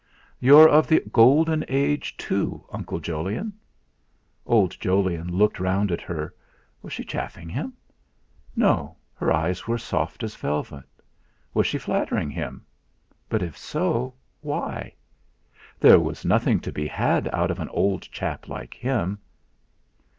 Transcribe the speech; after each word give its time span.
"You're 0.39 0.67
of 0.67 0.87
the 0.87 1.01
Golden 1.13 1.63
Age, 1.67 2.17
too, 2.17 2.65
Uncle 2.71 2.99
Jolyon." 2.99 3.53
Old 4.47 4.71
Jolyon 4.79 5.27
looked 5.31 5.59
round 5.59 5.91
at 5.91 6.01
her. 6.01 6.33
Was 6.81 6.91
she 6.91 7.03
chaffing 7.03 7.49
him? 7.49 7.73
No, 8.55 8.97
her 9.13 9.31
eyes 9.31 9.67
were 9.67 9.77
soft 9.77 10.23
as 10.23 10.35
velvet. 10.35 10.85
Was 11.53 11.67
she 11.67 11.77
flattering 11.77 12.31
him? 12.31 12.65
But 13.29 13.43
if 13.43 13.55
so, 13.55 14.15
why? 14.39 14.95
There 15.79 15.99
was 15.99 16.25
nothing 16.25 16.59
to 16.61 16.71
be 16.71 16.87
had 16.87 17.29
out 17.31 17.51
of 17.51 17.59
an 17.59 17.69
old 17.69 18.01
chap 18.11 18.47
like 18.47 18.73
him. 18.73 19.19